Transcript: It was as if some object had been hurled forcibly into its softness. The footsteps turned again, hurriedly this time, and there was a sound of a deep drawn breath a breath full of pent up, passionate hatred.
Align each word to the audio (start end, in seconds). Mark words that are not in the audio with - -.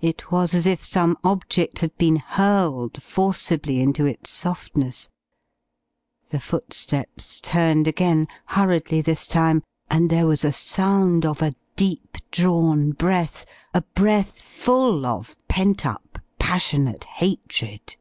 It 0.00 0.32
was 0.32 0.54
as 0.54 0.64
if 0.66 0.82
some 0.82 1.18
object 1.22 1.80
had 1.80 1.94
been 1.98 2.16
hurled 2.16 3.02
forcibly 3.02 3.78
into 3.78 4.06
its 4.06 4.30
softness. 4.30 5.10
The 6.30 6.38
footsteps 6.40 7.42
turned 7.42 7.86
again, 7.86 8.26
hurriedly 8.46 9.02
this 9.02 9.26
time, 9.26 9.62
and 9.90 10.08
there 10.08 10.26
was 10.26 10.46
a 10.46 10.52
sound 10.52 11.26
of 11.26 11.42
a 11.42 11.52
deep 11.76 12.16
drawn 12.30 12.92
breath 12.92 13.44
a 13.74 13.82
breath 13.82 14.40
full 14.40 15.04
of 15.04 15.36
pent 15.46 15.84
up, 15.84 16.18
passionate 16.38 17.04
hatred. 17.04 17.96